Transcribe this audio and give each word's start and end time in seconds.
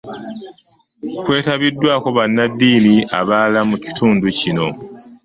Kwetabiddwako 1.23 2.07
bannaddiini 2.17 2.95
abalala 3.19 3.59
mu 3.69 3.77
kitundu 3.83 4.27
kino. 4.39 4.67